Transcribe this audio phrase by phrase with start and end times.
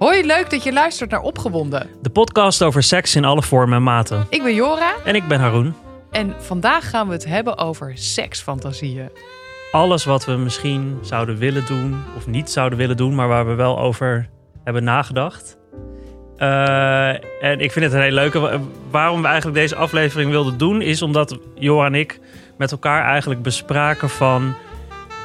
[0.00, 1.88] Hoi, leuk dat je luistert naar Opgewonden.
[2.02, 4.26] De podcast over seks in alle vormen en maten.
[4.30, 5.74] Ik ben Jora En ik ben Haroon.
[6.10, 9.10] en vandaag gaan we het hebben over seksfantasieën.
[9.72, 13.54] Alles wat we misschien zouden willen doen of niet zouden willen doen, maar waar we
[13.54, 14.28] wel over
[14.64, 15.56] hebben nagedacht.
[16.36, 17.08] Eh,
[17.44, 18.38] en ik vind het een hele leuke.
[18.38, 18.60] Wa-
[18.90, 22.20] Waarom we eigenlijk deze aflevering wilden doen, is omdat Jora en ik
[22.58, 24.54] met elkaar eigenlijk bespraken van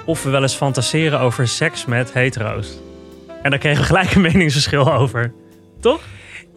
[0.05, 2.77] of we wel eens fantaseren over seks met hetero's.
[3.45, 5.33] En daar kregen we gelijk een meningsverschil over.
[5.79, 6.01] Toch?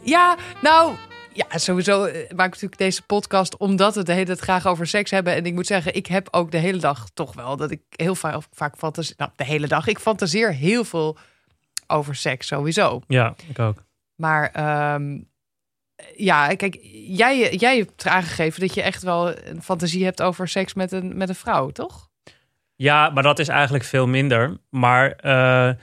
[0.02, 0.94] Ja, nou,
[1.32, 4.86] ja, sowieso eh, maak ik natuurlijk deze podcast omdat we de hele tijd graag over
[4.86, 5.34] seks hebben.
[5.34, 8.14] En ik moet zeggen, ik heb ook de hele dag toch wel dat ik heel
[8.14, 9.14] vaak, vaak fantaseer.
[9.16, 9.86] Nou, de hele dag.
[9.86, 11.18] Ik fantaseer heel veel
[11.86, 13.00] over seks sowieso.
[13.06, 13.84] Ja, ik ook.
[14.14, 15.18] Maar ehm,
[16.16, 20.74] ja, kijk, jij, jij hebt aangegeven dat je echt wel een fantasie hebt over seks
[20.74, 22.08] met een, met een vrouw, toch?
[22.76, 24.58] Ja, maar dat is eigenlijk veel minder.
[24.70, 25.74] Maar eh,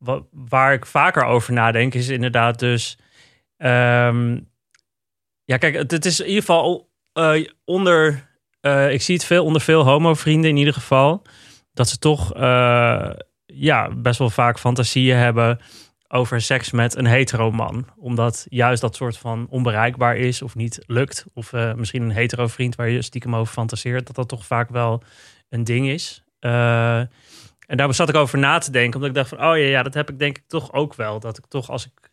[0.00, 2.98] wa- waar ik vaker over nadenk is inderdaad dus...
[3.56, 4.38] ehm,
[5.44, 8.28] ja, kijk, het, is in ieder geval eh, onder...
[8.60, 11.22] eh, ik zie het veel onder veel homo-vrienden in ieder geval.
[11.72, 13.10] Dat ze toch eh,
[13.46, 15.60] ja, best wel vaak fantasieën hebben
[16.08, 17.86] over seks met een hetero man.
[17.96, 21.24] Omdat juist dat soort van onbereikbaar is of niet lukt.
[21.34, 24.06] Of misschien een hetero vriend waar je stiekem over fantaseert.
[24.06, 25.02] Dat dat toch vaak wel
[25.48, 26.24] een ding is.
[27.70, 28.94] En daar zat ik over na te denken.
[28.94, 31.20] Omdat ik dacht van, oh ja, ja, dat heb ik denk ik toch ook wel.
[31.20, 32.10] Dat ik toch als ik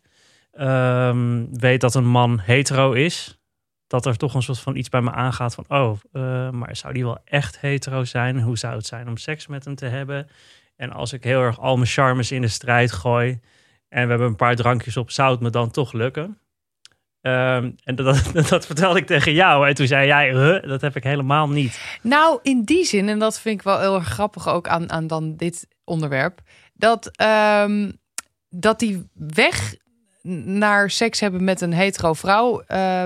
[0.52, 3.40] ehm, weet dat een man hetero is...
[3.88, 5.66] dat er toch een soort van iets bij me aangaat van...
[5.68, 8.42] oh, eh, maar zou die wel echt hetero zijn?
[8.42, 10.28] Hoe zou het zijn om seks met hem te hebben?
[10.76, 13.40] En als ik heel erg al mijn charmes in de strijd gooi...
[13.90, 16.38] en we hebben een paar drankjes op, zou het me dan toch lukken?
[17.28, 17.96] Ehm, en
[18.34, 19.68] dat, dat, vertelde ik tegen jou.
[19.68, 21.80] En toen zei jij, dat heb ik helemaal niet.
[22.02, 25.08] Nou, in die zin, en dat vind ik wel heel erg grappig ook aan, aan
[25.08, 26.42] dan dit onderwerp,
[26.74, 27.92] dat, ehm,
[28.50, 29.76] dat die weg
[30.46, 33.06] naar seks hebben met een hetero vrouw eh,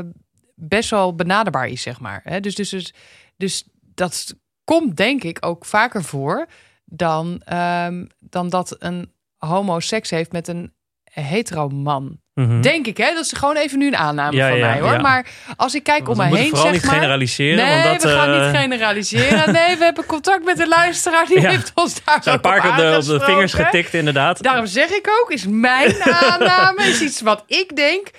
[0.56, 2.42] best wel benaderbaar is, zeg maar.
[2.42, 2.94] Dus, dus, dus,
[3.38, 6.48] dus dat komt denk ik ook vaker voor
[6.86, 10.74] dan, ehm, dan dat een homo seks heeft met een
[11.12, 12.20] hetero man.
[12.34, 12.62] Mhm.
[12.62, 13.14] Denk ik, hè?
[13.14, 14.92] Dat is gewoon even nu een aanname Ja, van ja, mij, hoor.
[14.92, 15.02] ja.
[15.02, 16.94] Maar als ik kijk om moeten heen, vooral zeg niet maar...
[16.94, 17.66] generaliseren.
[17.66, 19.52] Nee, want dat, we gaan eh, niet generaliseren.
[19.62, 21.26] Nee, we hebben contact met de luisteraar.
[21.26, 24.44] Die heeft ons daar zijn een paar keer op de, vingers getikt, inderdaad.
[24.44, 28.10] Daarom zeg ik ook, is mijn aanname, is iets wat ik denk.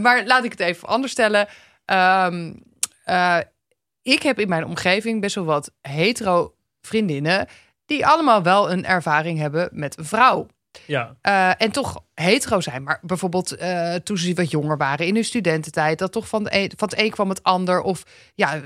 [0.00, 1.48] Maar laat ik het even anders stellen.
[1.84, 2.52] Ehm,
[3.04, 3.38] eh,
[4.02, 7.48] ik heb in mijn omgeving best wel wat hetero vriendinnen...
[7.86, 10.46] die allemaal wel een ervaring hebben met een vrouw.
[10.86, 12.82] Ja, Eh, en toch hetero zijn.
[12.82, 16.56] Maar bijvoorbeeld eh, toen ze wat jonger waren in hun studententijd, dat toch van, de
[16.56, 17.80] een, van het een kwam het ander.
[17.80, 18.02] Of
[18.34, 18.60] ja,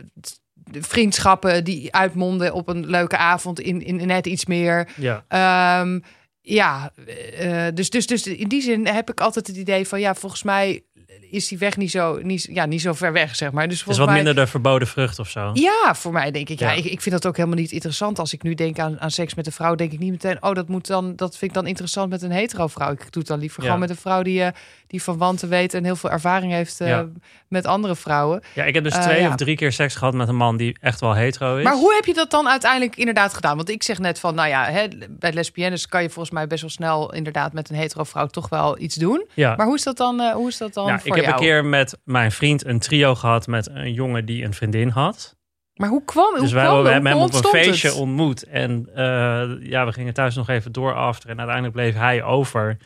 [0.73, 4.89] vriendschappen die uitmonden op een leuke avond in, in, in net iets meer.
[4.97, 5.25] ja.
[5.29, 6.01] Ehm,
[6.41, 6.93] ja,
[7.39, 10.43] eh, dus, dus, dus in die zin heb ik altijd het idee van ja, volgens
[10.43, 10.85] mij
[11.31, 13.69] is die weg niet zo, niet, ja, niet zo ver weg, zeg maar.
[13.69, 15.51] Dus is wat mij, minder de verboden vrucht of zo.
[15.55, 16.59] ja, voor mij denk ik.
[16.59, 16.71] Ja.
[16.71, 16.77] Ja.
[16.77, 18.19] ik, ik vind dat ook helemaal niet interessant.
[18.19, 20.55] Als ik nu denk aan, aan seks met een vrouw, denk ik niet meteen, oh,
[20.55, 22.91] dat moet dan, dat vind ik dan interessant met een hetero vrouw.
[22.93, 23.65] Ik doe het dan liever Ja.
[23.67, 24.53] gewoon met een vrouw die, eh,
[24.87, 27.01] die van wanten weet en heel veel ervaring heeft eh,
[27.49, 28.43] met andere vrouwen.
[28.55, 30.77] Ja, ik heb dus Eh, twee of drie keer seks gehad met een man die
[30.81, 31.65] echt wel hetero is.
[31.65, 33.57] Maar hoe heb je dat dan uiteindelijk inderdaad gedaan?
[33.57, 36.61] Want ik zeg net van, nou ja, hè, bij lesbiennes kan je volgens mij best
[36.61, 39.27] wel snel inderdaad met een hetero vrouw toch wel iets doen.
[39.35, 39.55] ja.
[39.57, 41.45] Maar hoe is dat dan, hoe is dat dan ja, voor ik heb jou?
[41.47, 45.37] een keer met mijn vriend een trio gehad met een jongen die een vriendin had.
[45.75, 47.97] Maar hoe kwam, hoe Dus wij kwam hebben hem op een feestje het?
[47.97, 48.43] ontmoet.
[48.43, 51.31] En eh, ja, we gingen thuis nog even door after.
[51.31, 52.77] En uiteindelijk bleef hij over.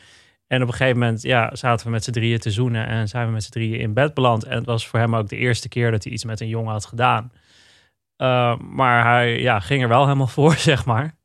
[0.47, 2.87] En op een gegeven moment ja, zaten we met z'n drieën te zoenen.
[2.87, 4.43] En zijn we met z'n drieën in bed beland.
[4.43, 6.71] En het was voor hem ook de eerste keer dat hij iets met een jongen
[6.71, 7.31] had gedaan.
[8.17, 11.15] Uh, maar hij ja, ging er wel helemaal voor, zeg maar.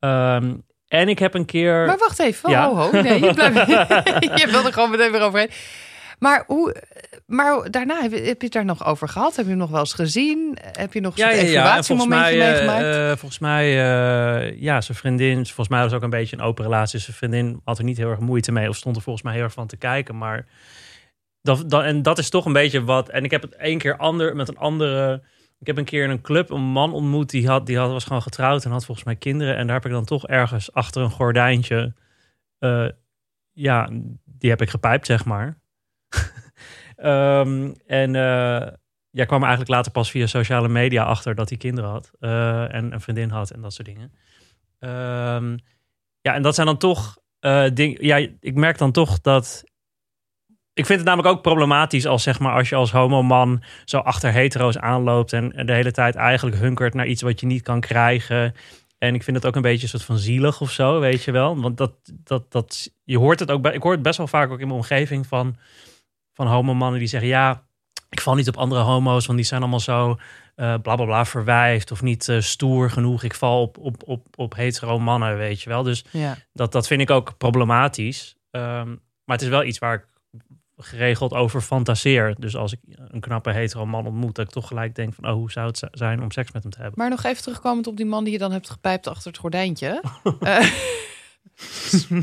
[0.00, 1.86] Um, en ik heb een keer...
[1.86, 2.68] Maar wacht even, Ja.
[2.68, 2.90] ho, ho.
[3.02, 3.66] Nee, je, blijft,
[4.40, 5.50] je wil er gewoon meteen weer overheen.
[6.18, 6.76] Maar, hoe,
[7.26, 9.36] maar daarna, heb je, heb je het daar nog over gehad?
[9.36, 10.58] Heb je hem nog wel eens gezien?
[10.60, 12.96] Heb je nog zo'n En volgens evaluatiemomentje mij, eh, meegemaakt?
[12.96, 16.42] eh, volgens mij, eh, ja, zijn vriendin, volgens mij was het ook een beetje een
[16.42, 16.98] open relatie.
[16.98, 19.42] Zijn vriendin had er niet heel erg moeite mee of stond er volgens mij heel
[19.42, 20.18] erg van te kijken.
[20.18, 20.46] Maar
[21.42, 23.08] dat, dat, en dat is toch een beetje wat.
[23.08, 25.22] En ik heb het één keer ander, met een andere.
[25.60, 28.04] Ik heb een keer in een club een man ontmoet die, had, die had, was
[28.04, 29.56] gewoon getrouwd en had volgens mij kinderen.
[29.56, 31.94] En daar heb ik dan toch ergens achter een gordijntje.
[33.52, 33.88] ja,
[34.24, 35.62] die heb ik gepijpt, zeg maar.
[37.04, 38.66] Ehm, en eh,
[39.10, 42.10] ja, kwam eigenlijk later pas via sociale media achter dat hij kinderen had.
[42.20, 44.12] eh, en een vriendin had en dat soort dingen.
[44.78, 45.56] Ehm,
[46.20, 48.06] ja, en dat zijn dan toch eh dingen.
[48.06, 49.64] Ja, ik merk dan toch dat.
[50.72, 54.32] Ik vind het namelijk ook problematisch als zeg maar als je als homoman zo achter
[54.32, 58.54] hetero's aanloopt en, de hele tijd eigenlijk hunkert naar iets wat je niet kan krijgen.
[58.98, 61.32] En ik vind het ook een beetje een soort van zielig of zo, weet je
[61.32, 61.60] wel.
[61.60, 61.92] Want dat,
[62.24, 64.78] dat, dat, je hoort het ook ik hoor het best wel vaak ook in mijn
[64.78, 65.56] omgeving van,
[66.34, 67.62] van homomannen die zeggen: Ja,
[68.10, 70.16] ik val niet op andere homo's, want die zijn allemaal zo uh,
[70.56, 73.22] bla bla bla verwijfd of niet uh, stoer genoeg.
[73.22, 75.82] Ik val op, op, op, op hetero mannen, weet je wel.
[75.82, 76.36] Dus Ja.
[76.52, 78.36] dat, dat vind ik ook problematisch.
[78.50, 78.88] Ehm,
[79.24, 80.06] maar het is wel iets waar ik
[80.76, 82.34] geregeld over fantaseer.
[82.38, 82.78] Dus als ik
[83.08, 85.82] een knappe hetero man ontmoet, dat ik toch gelijk denk van, oh, hoe zou het
[85.90, 86.98] zijn om seks met hem te hebben?
[86.98, 90.02] Maar nog even terugkomend op die man die je dan hebt gepijpt achter het gordijntje.
[90.40, 90.66] Eh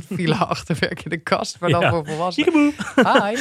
[0.09, 1.89] Villa achterwerk in de kast, maar dan Ja.
[1.89, 2.73] voor volwassenen.
[2.95, 3.38] Hi.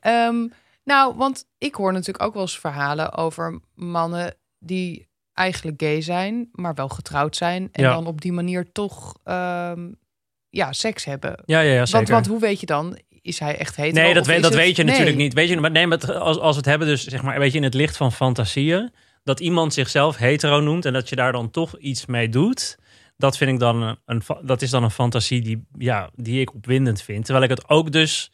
[0.00, 0.46] Ehm,
[0.84, 6.48] nou, want ik hoor natuurlijk ook wel eens verhalen over mannen die eigenlijk gay zijn,
[6.52, 7.68] maar wel getrouwd zijn.
[7.72, 7.92] En Ja.
[7.94, 9.88] dan op die manier toch ehm,
[10.50, 11.42] ja, seks hebben.
[11.44, 11.92] Ja, ja, ja, zeker.
[11.92, 12.98] Want, want hoe weet je dan?
[13.22, 14.04] Is hij echt hetero?
[14.04, 14.90] Nee, dat, weet, dat het- weet je Nee.
[14.92, 15.32] natuurlijk niet.
[15.34, 17.50] Weet je, maar nee, maar het- als, als we het hebben, dus zeg maar, weet
[17.52, 18.92] je, in het licht van fantasieën,
[19.24, 22.78] dat iemand zichzelf hetero noemt en dat je daar dan toch iets mee doet,
[23.18, 26.54] dat vind ik dan een, een dat is dan een fantasie die, ja, die ik
[26.54, 27.24] opwindend vind.
[27.24, 28.32] Terwijl ik het ook dus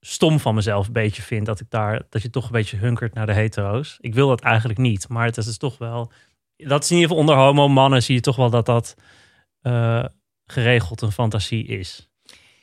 [0.00, 3.14] stom van mezelf een beetje vind dat ik daar, dat je toch een beetje hunkert
[3.14, 3.96] naar de hetero's.
[4.00, 6.12] Ik wil dat eigenlijk niet, maar het is dus toch wel,
[6.56, 8.94] dat is in ieder geval onder homo mannen zie je toch wel dat dat
[9.60, 10.04] eh,
[10.46, 12.10] geregeld een fantasie is.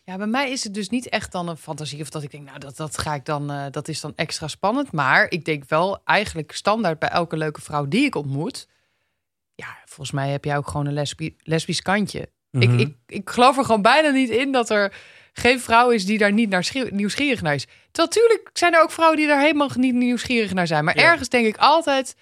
[0.03, 2.45] Ja, bij mij is het dus niet echt dan een fantasie of dat ik denk,
[2.45, 4.91] nou, dat, dat ga ik dan, eh, dat is dan extra spannend.
[4.91, 8.67] Maar ik denk wel eigenlijk standaard bij elke leuke vrouw die ik ontmoet.
[9.59, 12.29] Ja, volgens mij heb jij ook gewoon een lesbi lesbisch kantje.
[12.51, 12.63] Mhm.
[12.63, 14.93] ik, ik, ik geloof er gewoon bijna niet in dat er
[15.33, 17.67] geen vrouw is die daar niet naar nieuwsgierig naar is.
[17.91, 20.83] Natuurlijk zijn er ook vrouwen die daar helemaal niet nieuwsgierig naar zijn.
[20.83, 21.03] Maar Ja.
[21.03, 22.15] ergens denk ik altijd,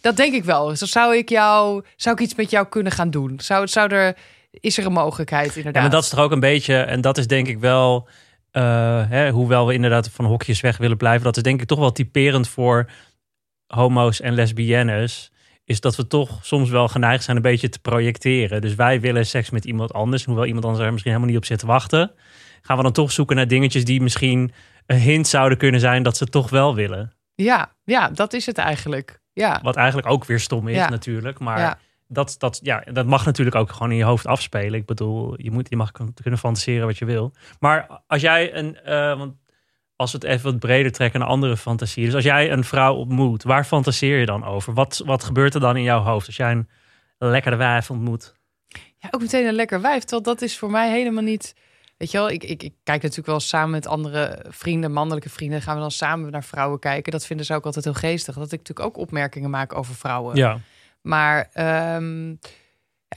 [0.00, 0.66] dat denk ik wel.
[0.66, 3.40] Dus zou ik jou, zou ik iets met jou kunnen gaan doen?
[3.40, 4.16] Zou, zou er,
[4.50, 5.74] is er een mogelijkheid inderdaad?
[5.74, 8.08] Ja, maar dat is toch ook een beetje, en dat is denk ik wel,
[8.50, 11.78] eh, hè, hoewel we inderdaad van hokjes weg willen blijven, dat is denk ik toch
[11.78, 12.90] wel typerend voor
[13.66, 15.31] homo's en lesbiennes.
[15.72, 18.60] Is dat we toch soms wel geneigd zijn een beetje te projecteren.
[18.60, 20.24] Dus wij willen seks met iemand anders.
[20.24, 22.12] Hoewel iemand anders er misschien helemaal niet op zit te wachten.
[22.62, 24.52] Gaan we dan toch zoeken naar dingetjes die misschien
[24.86, 27.12] een hint zouden kunnen zijn dat ze toch wel willen.
[27.34, 29.20] Ja, ja, dat is het eigenlijk.
[29.32, 30.88] Ja, Wat eigenlijk ook weer stom is Ja.
[30.88, 31.38] natuurlijk.
[31.38, 31.78] Maar ja.
[32.08, 34.74] dat, dat, ja, dat mag natuurlijk ook gewoon in je hoofd afspelen.
[34.80, 37.32] Ik bedoel, je, moet, je mag kun- kunnen fantaseren wat je wil.
[37.60, 39.34] Maar als jij een, eh, want
[40.02, 42.06] als we het even wat breder trekken naar andere fantasieën.
[42.06, 44.74] Dus als jij een vrouw ontmoet, waar fantaseer je dan over?
[44.74, 46.68] Wat, wat gebeurt er dan in jouw hoofd als jij een
[47.18, 48.34] lekkere wijf ontmoet?
[49.02, 50.00] ja, ook meteen een lekker wijf.
[50.00, 51.54] Terwijl dat is voor mij helemaal niet...
[51.96, 55.62] Weet je wel, ik, ik, ik kijk natuurlijk wel samen met andere vrienden, mannelijke vrienden...
[55.62, 57.12] gaan we dan samen naar vrouwen kijken.
[57.12, 58.34] Dat vinden ze ook altijd heel geestig.
[58.34, 60.36] Dat ik natuurlijk ook opmerkingen maak over vrouwen.
[60.36, 60.58] Ja,
[61.00, 62.34] Maar ehm,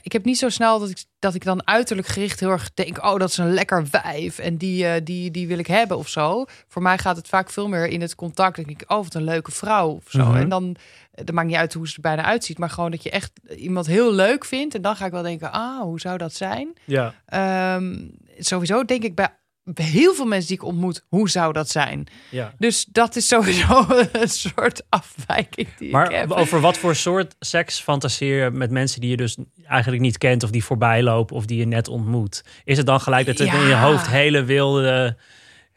[0.02, 3.04] ik heb niet zo snel dat ik, dat ik dan uiterlijk gericht heel erg denk...
[3.04, 6.08] oh, dat is een lekker wijf en die, eh, die, die wil ik hebben of
[6.08, 6.44] zo.
[6.68, 8.56] Voor mij gaat het vaak veel meer in het contact.
[8.56, 10.24] Dan denk ik, oh, wat een leuke vrouw of zo.
[10.24, 10.36] Mhm.
[10.36, 10.76] En dan,
[11.10, 12.58] dat maakt niet uit hoe ze er bijna uitziet...
[12.58, 14.74] maar gewoon dat je echt iemand heel leuk vindt.
[14.74, 16.72] En dan ga ik wel denken, ah, hoe zou dat zijn?
[16.84, 17.14] ja.
[17.26, 18.08] Ehm,
[18.38, 19.28] sowieso denk ik bij
[19.74, 22.06] heel veel mensen die ik ontmoet, hoe zou dat zijn?
[22.30, 22.54] ja.
[22.58, 26.30] Dus dat is sowieso een soort afwijking die ik Maar heb.
[26.30, 29.36] over wat voor soort seks fantaseer je met mensen die je dus
[29.66, 32.44] eigenlijk niet kent of die voorbij lopen of die je net ontmoet?
[32.64, 35.16] Is het dan gelijk dat het in je hoofd hele wilde,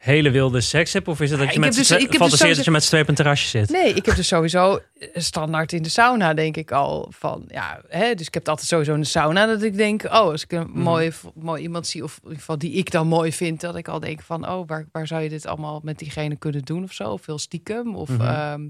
[0.00, 1.08] hele wilde seks hebt?
[1.08, 2.82] Of is het dat Ja, je met heb dus- heb dus fantaseert dat je met
[2.82, 3.70] z'n twee op een terrasje zit?
[3.70, 4.80] Nee, ik heb dus sowieso
[5.14, 7.08] standaard in de sauna, denk ik al.
[7.10, 10.04] Van, ja, hè, dus ik heb altijd sowieso in de sauna dat ik denk...
[10.04, 10.80] oh, als ik een Mhm.
[10.80, 13.60] mooi, mooi iemand zie, of in ieder geval die ik dan mooi vind...
[13.60, 16.62] dat ik al denk van, oh, waar, waar zou je dit allemaal met diegene kunnen
[16.62, 17.04] doen of zo?
[17.10, 18.08] Of veel stiekem, of...
[18.08, 18.20] Mhm.
[18.20, 18.68] ehm,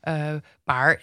[0.00, 1.02] eh, maar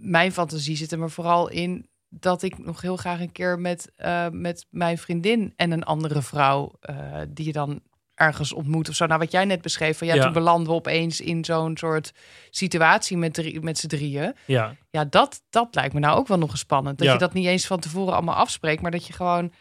[0.00, 1.86] mijn fantasie zit er maar vooral in...
[2.08, 6.22] dat ik nog heel graag een keer met, eh, met mijn vriendin en een andere
[6.22, 6.72] vrouw...
[6.80, 6.96] eh,
[7.28, 7.80] die je dan
[8.16, 9.06] ergens ontmoet of zo.
[9.06, 10.22] Nou, wat jij net beschreef, van ja, Ja.
[10.22, 12.12] toen belanden we opeens in zo'n soort
[12.50, 14.34] situatie met, drie, met z'n drieën.
[14.44, 16.98] Ja, Ja, dat, dat lijkt me nou ook wel nog eens spannend.
[16.98, 17.12] Dat Ja.
[17.12, 19.52] je dat niet eens van tevoren allemaal afspreekt, maar dat je gewoon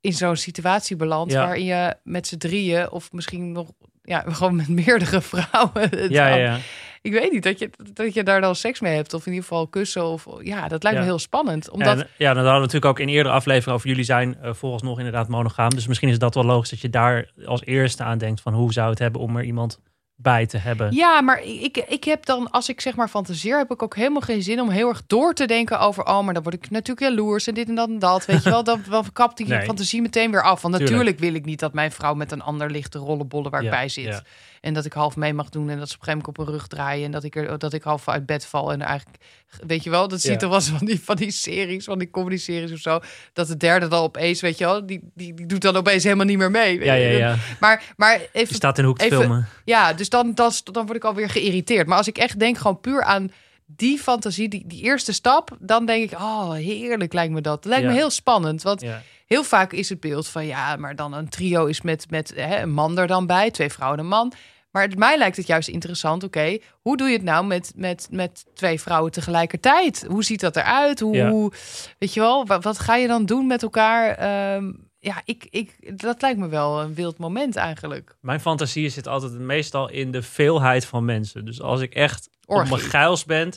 [0.00, 1.44] in zo'n situatie belandt Ja.
[1.44, 3.68] waarin je met z'n drieën of misschien nog
[4.02, 6.10] ja, gewoon met meerdere vrouwen.
[6.12, 6.58] ja, ja.
[7.06, 9.48] Ik weet niet dat je, dat je daar dan seks mee hebt of in ieder
[9.48, 11.04] geval kussen of ja, dat lijkt Ja.
[11.04, 11.70] me heel spannend.
[11.70, 14.76] Omdat En, ja, dan hadden we natuurlijk ook in eerdere afleveringen over jullie zijn uh,
[14.78, 15.70] nog inderdaad monogaam.
[15.70, 18.72] Dus misschien is dat wel logisch dat je daar als eerste aan denkt van hoe
[18.72, 19.80] zou het hebben om er iemand
[20.18, 20.94] bij te hebben.
[20.94, 24.20] Ja, maar ik, ik heb dan, als ik zeg maar fantaseer, heb ik ook helemaal
[24.20, 27.00] geen zin om heel erg door te denken over, oh, maar dan word ik natuurlijk
[27.10, 28.24] jaloers en dit en dat en dat.
[28.26, 29.62] Weet je wel, dan, dan kapt die Nee.
[29.62, 30.62] fantasie meteen weer af.
[30.62, 30.90] Want Tuurlijk.
[30.90, 33.66] natuurlijk wil ik niet dat mijn vrouw met een ander ligt te rollenbollen waar Ja,
[33.70, 34.04] ik bij zit.
[34.04, 34.22] ja.
[34.66, 36.46] En dat ik half mee mag doen en dat ze op een gegeven moment op
[36.46, 38.72] een rug draaien en dat ik, er, dat ik half uit bed val.
[38.72, 39.18] En eigenlijk,
[39.66, 40.40] weet je wel, dat zie je Ja.
[40.40, 43.00] toch wel eens van die, van die series, van die comedy-series of zo.
[43.32, 46.26] Dat de derde dan opeens, weet je wel, die, die, die doet dan opeens helemaal
[46.26, 46.84] niet meer mee.
[46.84, 47.36] Ja, ja, ja.
[47.60, 49.48] Maar, maar Je even staat in hoek even- filmen.
[49.64, 51.86] ja, dus dan, dan, dan word ik alweer geïrriteerd.
[51.86, 53.30] Maar als ik echt denk gewoon puur aan
[53.66, 57.64] die fantasie, die, die eerste stap, dan denk ik, oh, heerlijk lijkt me dat.
[57.64, 58.62] Lijkt me heel spannend.
[58.62, 59.02] Want Ja.
[59.26, 62.60] heel vaak is het beeld van, ja, maar dan een trio is met, met hè,
[62.60, 64.32] een man er dan bij, twee vrouwen en een man.
[64.76, 68.08] Maar het, mij lijkt het juist interessant, oké, hoe doe je het nou met, met,
[68.10, 70.04] met twee vrouwen tegelijkertijd?
[70.08, 71.00] Hoe ziet dat eruit?
[71.00, 71.30] Hoe, Ja.
[71.30, 71.52] hoe
[71.98, 74.10] weet je wel, wat, wat ga je dan doen met elkaar?
[74.14, 78.16] Ehm, ja, ik, ik, dat lijkt me wel een wild moment eigenlijk.
[78.20, 81.44] Mijn fantasie zit altijd meestal in de veelheid van mensen.
[81.44, 82.76] Dus als ik echt op Orgie.
[82.76, 83.52] mijn geils ben,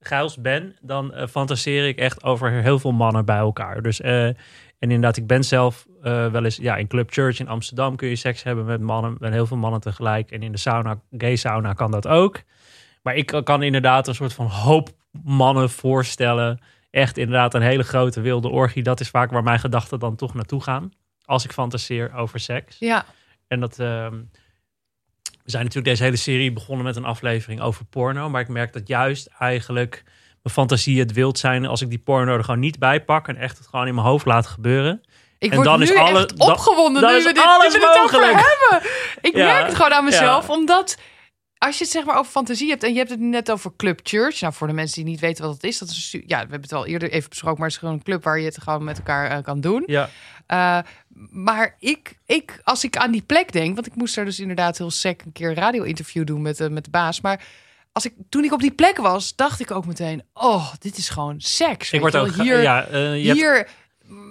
[0.00, 3.82] geils ben dan eh, fantaseer ik echt over heel veel mannen bij elkaar.
[3.82, 4.36] Dus, eh, en
[4.78, 8.16] inderdaad, ik ben zelf eh, wel eens ja, in Club Church in Amsterdam kun je
[8.16, 10.30] seks hebben met mannen, met heel veel mannen tegelijk.
[10.30, 12.42] En in de sauna, gay sauna kan dat ook.
[13.02, 14.90] Maar ik kan inderdaad een soort van hoop
[15.24, 16.60] mannen voorstellen.
[16.90, 18.82] Echt inderdaad een hele grote wilde orgie.
[18.82, 20.90] Dat is vaak waar mijn gedachten dan toch naartoe gaan.
[21.24, 22.76] Als ik fantaseer over seks.
[22.78, 23.04] Ja,
[23.48, 23.78] En dat.
[23.78, 24.20] ehm,
[25.44, 28.28] we zijn natuurlijk deze hele serie begonnen met een aflevering over porno.
[28.30, 30.02] Maar ik merk dat juist eigenlijk
[30.42, 31.66] mijn fantasie het wild zijn.
[31.66, 33.28] als ik die porno er gewoon niet bij pak.
[33.28, 35.00] en echt het gewoon in mijn hoofd laat gebeuren.
[35.44, 37.44] Ik En word dan nu is alle- echt dan- opgewonden dan nu is we dit,
[37.44, 38.56] alles nu we dit over mogelijk.
[38.70, 38.90] hebben.
[39.20, 40.52] Ik Ja, merk het gewoon aan mezelf, ja.
[40.54, 40.96] omdat
[41.58, 44.00] als je het zeg maar over fantasie hebt en je hebt het net over Club
[44.02, 44.40] Church.
[44.40, 46.60] Nou, voor de mensen die niet weten wat het is, dat is ja, we hebben
[46.60, 48.84] het al eerder even besproken, maar het is gewoon een club waar je het gewoon
[48.84, 49.82] met elkaar eh, kan doen.
[49.86, 50.10] Ja,
[50.52, 50.78] Uh,
[51.30, 54.78] maar ik, ik, als ik aan die plek denk, want ik moest er dus inderdaad
[54.78, 57.20] heel sec een keer een radio-interview doen met, de met de baas.
[57.20, 57.42] Maar
[57.92, 61.08] als ik, toen ik op die plek was, dacht ik ook meteen: oh, dit is
[61.08, 61.90] gewoon seks.
[61.90, 62.34] ik word ook.
[62.34, 62.62] hier.
[62.62, 63.68] ja, eh, je hebt- hier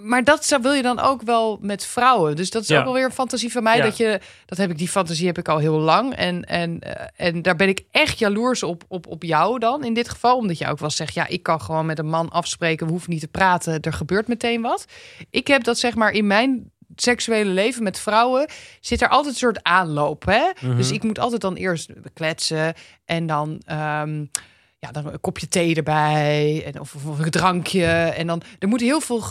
[0.03, 2.35] maar dat zou, wil je dan ook wel met vrouwen.
[2.35, 2.77] Dus dat is Ja.
[2.77, 3.77] ook wel weer een fantasie van mij.
[3.77, 3.83] Ja.
[3.83, 6.15] Dat je, dat heb ik, die fantasie heb ik al heel lang.
[6.15, 9.93] En, en, eh, en daar ben ik echt jaloers op, op, op jou dan in
[9.93, 10.37] dit geval.
[10.37, 12.85] Omdat je ook wel zegt, ja, ik kan gewoon met een man afspreken.
[12.85, 13.79] We hoeven niet te praten.
[13.81, 14.85] Er gebeurt meteen wat.
[15.29, 19.39] Ik heb dat zeg maar in mijn seksuele leven met vrouwen zit er altijd een
[19.39, 20.25] soort aanloop.
[20.25, 20.43] Hè?
[20.61, 20.75] Mhm.
[20.75, 22.73] Dus ik moet altijd dan eerst kletsen
[23.05, 24.25] en dan, ehm,
[24.83, 28.81] ja, dan een kopje thee erbij en of, of een drankje en dan er moet
[28.81, 29.23] heel veel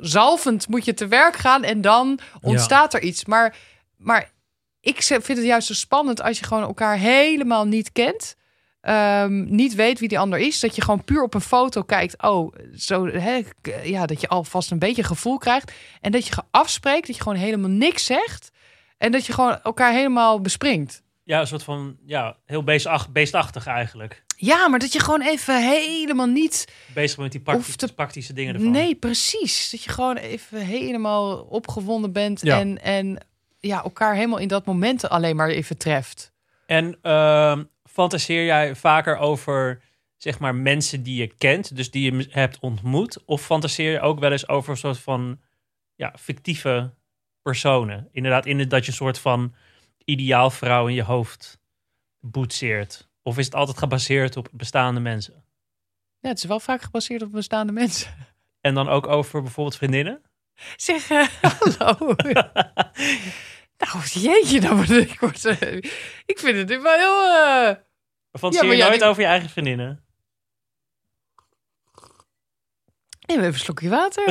[0.00, 3.24] zalvend moet je te werk gaan en dan ontstaat er iets.
[3.24, 3.56] Maar,
[3.96, 4.30] maar
[4.80, 8.36] ik vind het juist zo spannend als je gewoon elkaar helemaal niet kent.
[8.80, 10.60] ehm, niet weet wie die ander is.
[10.60, 12.22] Dat je gewoon puur op een foto kijkt.
[12.22, 13.42] Oh, zo, hè,
[13.82, 15.72] ja, dat je alvast een beetje gevoel krijgt.
[16.00, 18.50] En dat je afspreekt, dat je gewoon helemaal niks zegt.
[18.98, 21.02] En dat je gewoon elkaar helemaal bespringt.
[21.24, 21.96] ja, een soort van.
[22.04, 24.24] Ja, heel beestach, beestachtig eigenlijk.
[24.36, 26.64] Ja, maar dat je gewoon even helemaal niet.
[26.94, 27.42] Bezig met die
[27.76, 28.70] te- praktische dingen ervan.
[28.70, 29.70] Nee, precies.
[29.70, 32.40] Dat je gewoon even helemaal opgewonden bent.
[32.40, 32.60] Ja.
[32.60, 33.26] En, en
[33.60, 36.32] ja, elkaar helemaal in dat moment alleen maar even treft.
[36.66, 39.82] En ehm, fantaseer jij vaker over
[40.16, 44.18] zeg maar mensen die je kent, dus die je hebt ontmoet, of fantaseer je ook
[44.18, 45.40] wel eens over een soort van
[45.94, 46.94] ja, fictieve
[47.42, 48.08] personen?
[48.12, 49.54] Inderdaad, in dat je een soort van
[50.04, 51.58] ideaal vrouw in je hoofd
[52.20, 53.08] boetseert.
[53.26, 55.44] Of is het altijd gebaseerd op bestaande mensen?
[56.20, 58.14] Ja, het is wel vaak gebaseerd op bestaande mensen.
[58.60, 60.22] En dan ook over bijvoorbeeld vriendinnen?
[60.76, 61.96] Zeg, eh, hallo.
[63.82, 65.76] nou, jeetje, dan word ik, word, eh,
[66.26, 67.24] ik vind het nu wel heel...
[67.24, 67.76] eh,
[68.32, 70.04] Fantaseer maar je ja, nooit die- over je eigen vriendinnen?
[73.26, 74.26] Neem even een slokje water.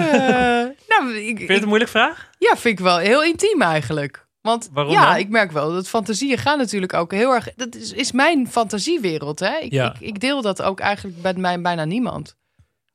[0.91, 2.29] nou, ik, Vind je het een moeilijke vraag?
[2.37, 4.24] Ja, vind ik wel heel intiem eigenlijk.
[4.45, 5.17] Want Waarom ja, dan?
[5.17, 7.53] ik merk wel dat fantasieën gaan natuurlijk ook heel erg.
[7.55, 9.39] Dat is, is mijn fantasiewereld.
[9.39, 9.57] Hè?
[9.57, 9.93] Ik, Ja.
[9.93, 12.35] ik, ik deel dat ook eigenlijk bij mij bijna niemand.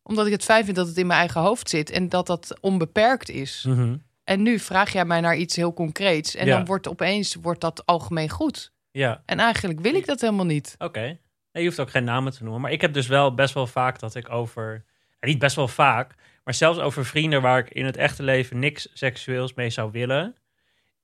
[0.02, 2.58] Omdat ik het fijn vind dat het in mijn eigen hoofd zit en dat dat
[2.60, 3.64] onbeperkt is.
[3.68, 3.96] Mhm.
[4.24, 6.34] En nu vraag jij mij naar iets heel concreets.
[6.34, 6.56] En Ja.
[6.56, 8.72] dan wordt opeens wordt dat algemeen goed.
[8.90, 9.22] Ja.
[9.26, 10.74] En eigenlijk wil ik dat helemaal niet.
[10.78, 11.00] Oké.
[11.00, 11.18] Nee,
[11.62, 12.60] je hoeft ook geen namen te noemen.
[12.60, 14.84] Maar ik heb dus wel best wel vaak dat ik over...
[15.20, 16.14] niet best wel vaak,
[16.44, 20.34] maar zelfs over vrienden waar ik in het echte leven niks seksueels mee zou willen...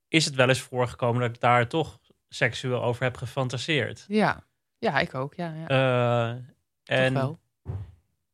[0.07, 1.99] is het wel eens voorgekomen dat ik daar toch
[2.29, 4.05] seksueel over heb gefantaseerd.
[4.07, 4.43] Ja,
[4.77, 5.33] ja ik ook.
[5.33, 5.67] Ja, ja.
[5.67, 7.39] Eh, en wel.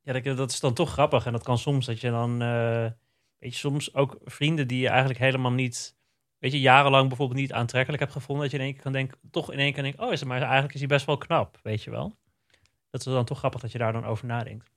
[0.01, 1.25] ja, dat, dat is dan toch grappig.
[1.25, 2.41] En dat kan soms dat je dan...
[2.41, 2.91] eh,
[3.39, 5.95] weet je, soms ook vrienden die je eigenlijk helemaal niet...
[6.37, 8.43] Weet je, jarenlang bijvoorbeeld niet aantrekkelijk hebt gevonden.
[8.43, 9.99] Dat je in één keer kan denken, toch in één keer denkt...
[9.99, 12.15] Oh, is het maar eigenlijk is hij best wel knap, weet je wel.
[12.89, 14.71] Dat is dan toch grappig dat je daar dan over nadenkt.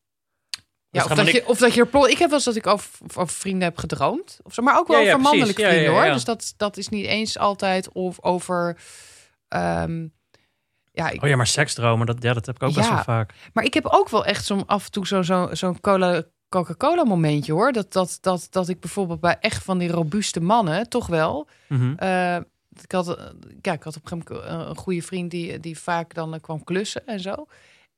[0.97, 2.09] Ja, Dus of, dat je, of dat je er plot.
[2.11, 4.39] Ik heb wel eens dat ik over, over vrienden heb gedroomd.
[4.43, 5.39] Of zo, maar ook wel Ja, ja, over precies.
[5.39, 6.13] mannelijke Ja, ja, vrienden ja, hoor.
[6.15, 8.77] Dus dat, dat is niet eens altijd of over.
[9.49, 10.07] ehm,
[10.93, 13.33] ja, ik, Oh ja, maar seksdromen, dat, ja, dat heb ik ook best wel vaak.
[13.53, 16.23] maar ik heb ook wel echt zo'n af en toe zo'n zo, zo'n cola.
[16.49, 17.73] Coca-Cola momentje hoor.
[17.73, 21.49] Dat, dat, dat, dat ik bijvoorbeeld bij echt van die robuuste mannen, toch wel.
[21.69, 21.95] Mhm.
[21.97, 22.37] eh,
[22.83, 23.25] ik had, eh,
[23.61, 26.41] ja, ik had op een gegeven moment een goede vriend die, die vaak dan eh,
[26.41, 27.47] kwam klussen en zo.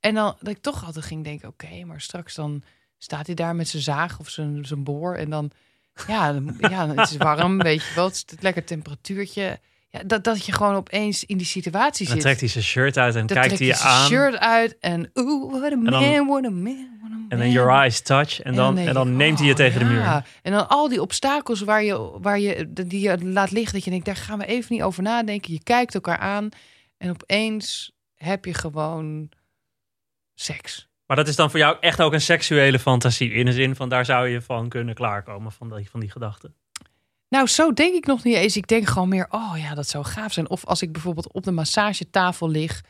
[0.01, 2.63] En dan dat ik toch altijd ging denken, oké, maar straks dan
[2.99, 5.15] staat hij daar met zijn zaag of zijn, zijn boor.
[5.15, 5.51] En dan,
[6.07, 8.05] ja, dan, ja, het is warm, weet je wel.
[8.05, 9.59] Het is het lekker temperatuurtje.
[9.91, 12.25] Ja, dat, dat je gewoon opeens in die situatie Dan zit.
[12.25, 14.07] trekt hij zijn shirt uit en Dan kijkt trekt hij je zijn aan.
[14.07, 17.27] shirt uit en oeh, what a man, dan- what a man, what a man.
[17.29, 18.41] En dan your eyes touch.
[18.41, 20.25] En dan, en dan ik, neemt hij je oh, tegen de muur.
[20.43, 23.91] En dan al die obstakels waar je, waar je, die je laat liggen, dat je
[23.91, 25.53] denkt, daar gaan we even niet over nadenken.
[25.53, 26.49] Je kijkt elkaar aan
[26.99, 29.29] en opeens heb je gewoon
[30.35, 30.88] seks.
[31.09, 33.33] Maar dat is dan voor jou echt ook een seksuele fantasie.
[33.33, 36.55] In de zin van daar zou je van kunnen klaarkomen van die, van die gedachten.
[37.29, 38.57] Nou, zo denk ik nog niet eens.
[38.57, 40.51] Ik denk gewoon meer, oh ja, dat zou gaaf zijn.
[40.51, 42.83] Of als ik bijvoorbeeld op de massagetafel lig,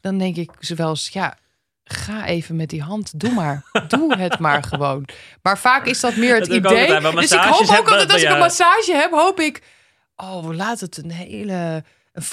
[0.00, 1.38] dan denk ik wel eens, ja,
[1.84, 3.64] ga even met die hand, doe maar.
[3.88, 5.08] doe het maar gewoon.
[5.42, 7.00] Maar vaak is dat meer het Dat idee.
[7.10, 9.62] Dus ik hoop ook altijd als ik een massage heb, hoop ik,
[10.16, 11.84] oh, laat het een hele,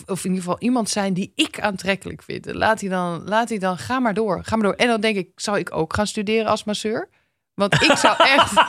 [0.06, 2.54] of in ieder geval iemand zijn die ik aantrekkelijk vind.
[2.54, 4.76] Laat hij dan, laat hij dan, ga maar door, ga maar door.
[4.76, 7.10] En dan denk ik, zou ik ook gaan studeren als masseur?
[7.54, 8.52] Want ik zou echt.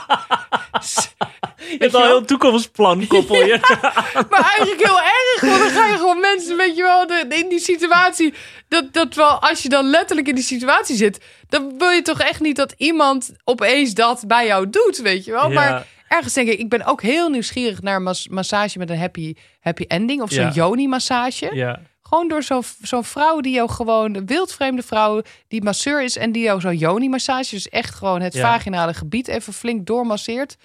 [1.69, 3.59] Je hebt al een heel toekomstplan, koppel je.
[4.29, 7.49] Maar eigenlijk heel erg, want dan ga je gewoon mensen, weet je wel, de, in
[7.49, 8.33] die situatie.
[8.67, 11.19] Dat, dat wel, als je dan letterlijk in die situatie zit,
[11.49, 15.31] dan wil je toch echt niet dat iemand opeens dat bij jou doet, weet je
[15.31, 15.51] wel.
[15.51, 15.53] Ja.
[15.53, 18.99] Maar ergens denk ik, ik ben ook heel nieuwsgierig naar een mas- massage met een
[18.99, 20.51] happy, happy ending of zo'n Ja.
[20.53, 21.49] yoni-massage.
[21.55, 21.79] ja.
[22.01, 26.31] Gewoon door zo'n zo'n vrouw die jou gewoon, een wildvreemde vrouw, die masseur is en
[26.31, 28.41] die jou zo'n yoni-massage, dus echt gewoon het Ja.
[28.41, 30.57] vaginale gebied even flink doormasseert.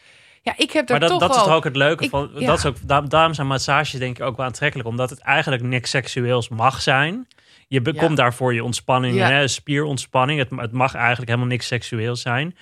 [0.42, 1.54] Ja, ik heb er Maar dat, toch dat is wel...
[1.54, 2.30] ook het leuke ik- van.
[2.34, 2.46] ja.
[2.46, 4.88] Dat is ook, daar- daarom zijn massages denk ik ook wel aantrekkelijk.
[4.88, 7.26] Omdat het eigenlijk niks seksueels mag zijn.
[7.68, 8.16] Je bekomt Ja.
[8.16, 9.28] daarvoor je ontspanning, Ja.
[9.30, 10.38] hè, spierontspanning.
[10.38, 12.56] Het, het mag eigenlijk helemaal niks seksueels zijn.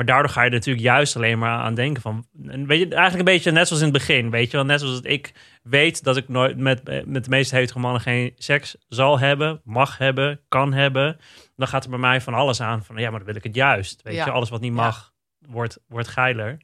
[0.00, 2.26] Maar daardoor ga je er natuurlijk juist alleen maar aan denken van...
[2.42, 4.30] Weet je, eigenlijk een beetje net zoals in het begin.
[4.30, 7.54] Weet je wel, net zoals dat ik weet dat ik nooit met, met de meeste
[7.56, 11.16] hetero mannen geen seks zal hebben, mag hebben, kan hebben.
[11.56, 13.54] Dan gaat er bij mij van alles aan van, ja, maar dan wil ik het
[13.54, 14.02] juist.
[14.02, 14.24] Weet Ja.
[14.24, 14.82] je, alles wat niet Ja.
[14.82, 16.58] mag, wordt, wordt geiler.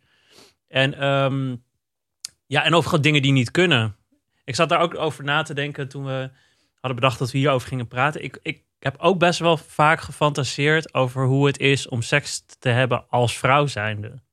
[0.69, 1.57] En, ehm,
[2.47, 3.97] ja, en over dingen die niet kunnen.
[4.45, 6.31] Ik zat daar ook over na te denken toen we
[6.81, 8.25] hadden bedacht dat we hierover gingen praten.
[8.25, 12.69] Ik, ik heb ook best wel vaak gefantaseerd over hoe het is om seks te
[12.69, 14.25] hebben als vrouw zijnde.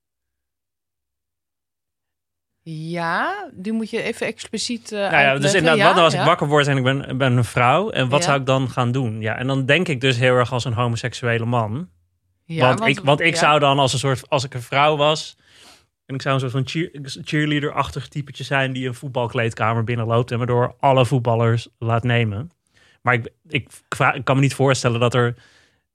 [2.66, 6.22] Ja, die moet je even expliciet Nou ja, dus inderdaad, Ja, wat nou als ik
[6.22, 7.90] wakker word en ik ben, ben een vrouw?
[7.90, 8.26] En wat Ja.
[8.26, 9.22] zou ik dan gaan doen?
[9.22, 11.90] Ja, en dan denk ik dus heel erg als een homoseksuele man.
[12.46, 15.38] Ja, want, ik, want ik zou dan als een soort, als ik een vrouw was...
[16.06, 18.74] en ik zou een soort van cheer, cheerleader-achtig typetje zijn...
[18.74, 20.32] die een voetbalkleedkamer binnenloopt...
[20.32, 22.52] en waardoor alle voetballers laat nemen.
[23.04, 23.68] Maar ik, ik,
[24.14, 25.36] ik kan me niet voorstellen dat er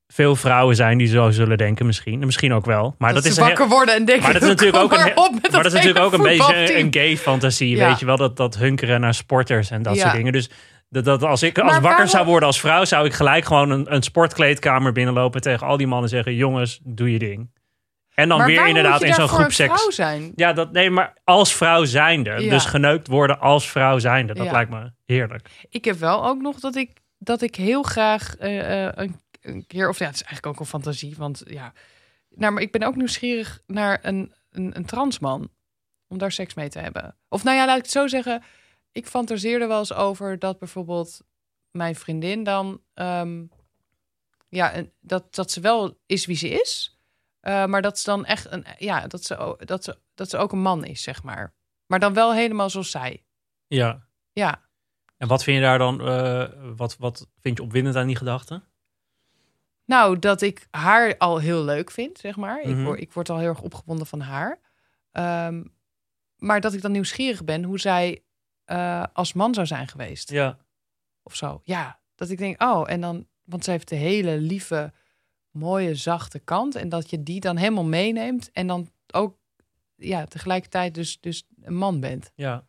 [0.09, 0.99] veel vrouwen zijn...
[0.99, 2.21] die zo zullen denken misschien.
[2.21, 2.95] En misschien ook wel.
[2.99, 4.25] Maar dat, dat, is wakker worden en denken...
[4.25, 6.23] maar dat is natuurlijk ook een, maar op met maar dat is natuurlijk ook een
[6.23, 7.89] beetje een gay fantasie, Ja.
[7.89, 10.03] weet je wel, dat, dat hunkeren naar sporters en dat Ja.
[10.03, 10.33] soort dingen.
[10.33, 10.51] Dus
[10.89, 13.71] dat, dat als ik als wakker waarom- zou worden als vrouw, zou ik gelijk gewoon
[13.71, 17.51] een, een sportkleedkamer binnenlopen tegen al die mannen zeggen: jongens, doe je ding.
[18.19, 19.75] En dan Maar weer inderdaad in zo'n groep seks.
[19.81, 20.33] vrouw zijn?
[20.35, 22.51] Ja, dat nee, maar als vrouw zijnde, Ja.
[22.51, 24.53] dus geneukt worden als vrouw zijnde, dat Ja.
[24.53, 25.49] lijkt me heerlijk.
[25.69, 29.67] Ik heb wel ook nog dat ik, dat ik heel graag eh, eh, een, een
[29.67, 29.89] keer...
[29.89, 31.73] Of ja, het is eigenlijk ook een fantasie, want ja...
[32.35, 35.51] Nou, maar ik ben ook nieuwsgierig naar een, een, een transman.
[36.09, 37.17] Om daar seks mee te hebben.
[37.29, 38.43] Of nou ja, laat ik het zo zeggen.
[38.93, 41.21] Ik fantaseerde wel eens over dat bijvoorbeeld
[41.71, 42.81] mijn vriendin dan...
[42.95, 43.45] ehm,
[44.49, 46.98] ja, dat, dat ze wel is wie ze is.
[47.41, 48.65] Eh, maar dat ze dan echt een...
[48.79, 51.55] Ja, dat ze, dat, ze, dat ze ook een man is, zeg maar.
[51.87, 53.25] Maar dan wel helemaal zoals zij.
[53.67, 54.07] Ja.
[54.33, 54.63] Ja.
[55.17, 58.63] En wat vind je daar dan, eh, wat, wat vind je opwindend aan die gedachte?
[59.85, 62.61] Nou, dat ik haar al heel leuk vind, zeg maar.
[62.65, 62.79] Mhm.
[62.79, 64.61] ik, word, ik word al heel erg opgewonden van haar.
[65.13, 65.65] Ehm,
[66.37, 68.23] maar dat ik dan nieuwsgierig ben hoe zij
[68.65, 70.31] eh, als man zou zijn geweest.
[70.31, 70.59] Ja.
[71.23, 71.61] Of zo.
[71.65, 73.27] Ja, dat ik denk, oh, en dan...
[73.45, 74.93] Want ze heeft de hele lieve,
[75.51, 76.75] mooie, zachte kant.
[76.75, 78.51] En dat je die dan helemaal meeneemt.
[78.53, 79.37] En dan ook,
[79.97, 82.33] ja, tegelijkertijd dus, dus een man bent.
[82.35, 82.65] Ja.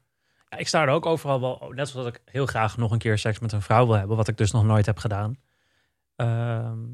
[0.49, 0.57] ja.
[0.57, 3.39] Ik sta er ook overal wel, net zoals ik heel graag nog een keer seks
[3.39, 5.37] met een vrouw wil hebben, wat ik dus nog nooit heb gedaan.
[6.15, 6.85] Ehm,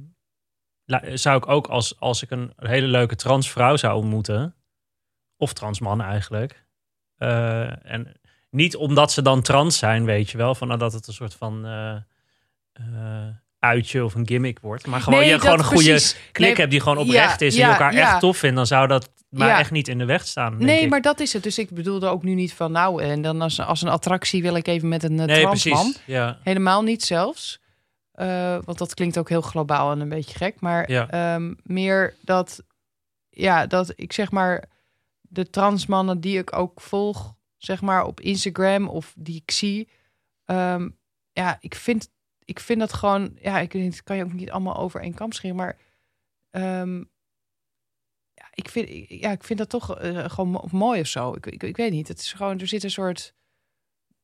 [1.14, 4.56] zou ik ook als, als ik een hele leuke transvrouw zou ontmoeten,
[5.38, 6.66] of transman eigenlijk,
[7.16, 8.20] eh, en
[8.50, 11.34] niet omdat ze dan trans zijn, weet je wel, van nou, dat het een soort
[11.34, 11.96] van eh,
[12.72, 16.16] eh, uitje of een gimmick wordt, maar gewoon Nee, je gewoon een goede precies.
[16.32, 18.00] klik Nee, hebt die gewoon ja, oprecht is en ja, elkaar ja.
[18.12, 20.52] echt tof vindt, dan zou dat maar echt niet in de weg staan.
[20.52, 20.90] denk Nee, ik.
[20.90, 21.44] maar dat is het.
[21.44, 24.56] Dus ik bedoelde ook nu niet van nou, en dan als, als een attractie wil
[24.56, 25.82] ik even met een eh, nee, transman.
[25.84, 26.02] precies.
[26.06, 26.38] Ja.
[26.44, 27.60] Helemaal niet zelfs.
[28.12, 30.56] Eh, want dat klinkt ook heel globaal en een beetje gek.
[30.60, 31.10] Maar Ja.
[31.10, 32.64] ehm, meer dat,
[33.30, 34.64] ja, dat ik zeg maar
[35.22, 39.90] de transmannen die ik ook volg, zeg maar op Instagram of die ik zie.
[40.46, 40.90] ehm,
[41.32, 42.10] ja, ik vind,
[42.46, 45.56] ik vind dat gewoon, ja, ik kan je ook niet allemaal over één kam scheren.
[45.56, 45.78] Maar
[46.50, 46.98] ehm,
[48.34, 51.34] ja, ik vind, ja, ik vind dat toch eh, gewoon mo- mooi of zo.
[51.34, 52.08] Ik, ik, ik weet niet.
[52.08, 53.34] Het is gewoon, er zit een soort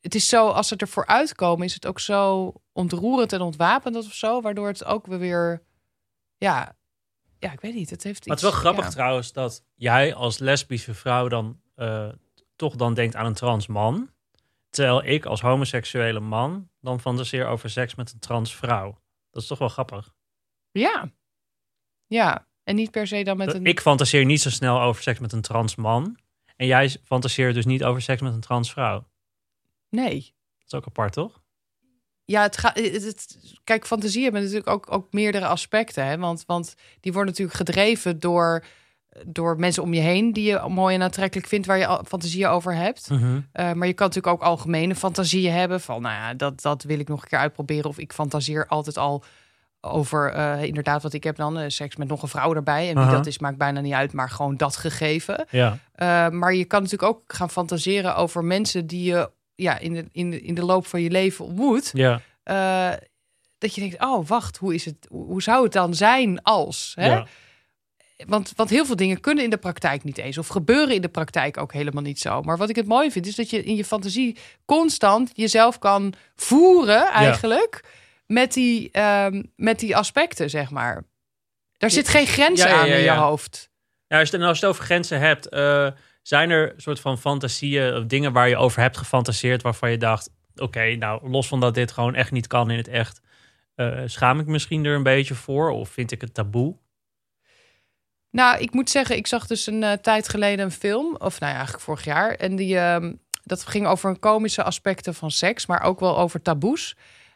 [0.01, 4.13] het is zo, als ze ervoor uitkomen, is het ook zo ontroerend en ontwapend of
[4.13, 5.63] zo, waardoor het ook weer,
[6.37, 6.75] ja,
[7.39, 7.89] ja, ik weet niet.
[7.89, 8.91] Het heeft Maar het is wel grappig ja.
[8.91, 12.09] trouwens dat jij als lesbische vrouw dan eh,
[12.55, 14.09] toch dan denkt aan een trans man.
[14.71, 19.01] Terwijl ik als homoseksuele man dan fantaseer over seks met een trans vrouw.
[19.29, 20.13] Dat is toch wel grappig.
[20.71, 21.11] Ja,
[22.07, 22.47] ja.
[22.63, 23.65] En niet per se dan met een.
[23.65, 26.17] Ik fantaseer niet zo snel over seks met een trans man.
[26.55, 29.07] En jij fantaseert dus niet over seks met een trans vrouw.
[29.89, 30.19] Nee.
[30.57, 31.41] Dat is ook apart, toch?
[32.25, 32.75] Ja, het gaat.
[32.75, 36.05] Het, het- kijk, fantasie hebben natuurlijk ook, ook meerdere aspecten.
[36.05, 36.17] Hè?
[36.17, 38.63] Want, want die worden natuurlijk gedreven door,
[39.27, 42.75] door mensen om je heen die je mooi en aantrekkelijk vindt, waar je fantasieën over
[42.75, 43.07] hebt.
[43.51, 45.81] Eh, maar je kan natuurlijk ook algemene fantasieën hebben.
[45.81, 47.89] Van nou ja, dat, dat wil ik nog een keer uitproberen.
[47.89, 49.23] Of ik fantaseer altijd al
[49.81, 51.57] over eh, inderdaad wat ik heb dan.
[51.57, 52.89] eh, seks met nog een vrouw erbij.
[52.89, 54.13] En wie dat is, maakt bijna niet uit.
[54.13, 55.45] Maar gewoon dat gegeven.
[55.49, 55.79] Ja.
[56.29, 60.29] Maar je kan natuurlijk ook gaan fantaseren over mensen die je ja, in, de, in,
[60.29, 61.91] de, in de loop van je leven ontmoet.
[61.93, 62.21] Ja.
[63.57, 66.93] Dat je denkt, oh wacht, hoe, is het, hoe hoe zou het dan zijn als?
[66.95, 67.07] Hè?
[67.07, 67.25] ja.
[68.27, 70.37] Want, want heel veel dingen kunnen in de praktijk niet eens.
[70.37, 72.41] Of gebeuren in de praktijk ook helemaal niet zo.
[72.41, 76.13] Maar wat ik het mooi vind, is dat je in je fantasie constant jezelf kan
[76.35, 77.83] voeren eigenlijk.
[78.25, 81.03] Met, die, ehm, met die aspecten, zeg maar.
[81.77, 83.69] Daar zit geen grens Ja, aan ja, in je hoofd.
[84.07, 85.87] Ja, als je, nou, als je het over grenzen hebt, eh,
[86.21, 90.29] zijn er soort van fantasieën of dingen waar je over hebt gefantaseerd waarvan je dacht,
[90.55, 93.21] oké, nou los van dat dit gewoon echt niet kan in het echt,
[93.75, 96.77] eh, schaam ik misschien er een beetje voor of vind ik het taboe?
[98.31, 101.51] Nou, ik moet zeggen, ik zag dus een eh, tijd geleden een film, of nou
[101.51, 102.31] ja, eigenlijk vorig jaar.
[102.35, 103.13] En die, ehm,
[103.43, 106.95] dat ging over een komische aspecten van seks, maar ook wel over taboes.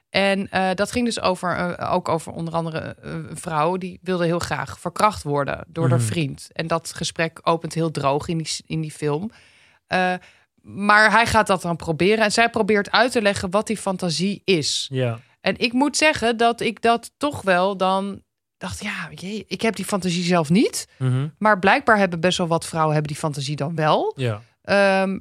[0.09, 4.25] En eh, dat ging dus over, eh, ook over onder andere een vrouw die wilde
[4.25, 6.07] heel graag verkracht worden door haar Mhm.
[6.07, 6.47] vriend.
[6.53, 9.31] En dat gesprek opent heel droog in die, in die film.
[10.61, 14.41] Maar hij gaat dat dan proberen en zij probeert uit te leggen wat die fantasie
[14.45, 14.87] is.
[14.91, 15.19] Ja.
[15.41, 18.21] En ik moet zeggen dat ik dat toch wel dan
[18.57, 20.87] dacht, ja, jee, ik heb die fantasie zelf niet.
[20.97, 21.27] Mhm.
[21.37, 24.13] Maar blijkbaar hebben best wel wat vrouwen hebben die fantasie dan wel.
[24.15, 24.41] Ja.
[24.61, 25.19] Ehm,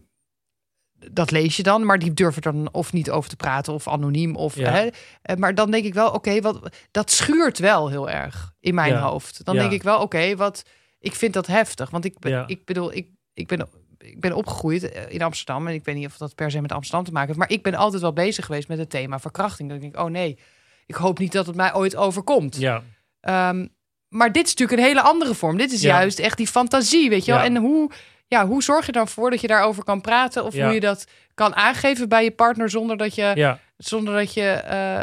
[1.12, 3.88] dat lees je dan, maar die durven er dan of niet over te praten of
[3.88, 4.36] anoniem.
[4.36, 4.70] Of, Ja.
[4.70, 4.88] hè.
[5.22, 8.92] Eh, Maar dan denk ik wel, oké, wat dat schuurt wel heel erg in mijn
[8.92, 9.00] Ja.
[9.00, 9.44] hoofd.
[9.44, 9.60] Dan Ja.
[9.60, 10.62] denk ik wel, oké, wat
[10.98, 11.90] ik vind dat heftig.
[11.90, 13.68] Want ik, ben, ik bedoel, ik, ik, ben,
[13.98, 15.66] ik ben opgegroeid eh, in Amsterdam.
[15.66, 17.38] En ik weet niet of dat per se met Amsterdam te maken heeft.
[17.40, 19.68] Maar ik ben altijd wel bezig geweest met het thema verkrachting.
[19.68, 20.38] Dan denk ik, oh nee,
[20.86, 22.56] ik hoop niet dat het mij ooit overkomt.
[22.56, 22.82] Ja.
[23.24, 23.66] Ehm,
[24.08, 25.56] maar dit is natuurlijk een hele andere vorm.
[25.56, 25.88] Dit is Ja.
[25.98, 27.40] juist echt die fantasie, weet je wel.
[27.40, 27.46] Ja.
[27.46, 27.90] En hoe,
[28.26, 30.44] ja, hoe zorg je dan voor dat je daarover kan praten?
[30.44, 30.64] Of Ja.
[30.64, 33.32] hoe je dat kan aangeven bij je partner zonder dat je,
[33.76, 35.00] zonder dat je eh,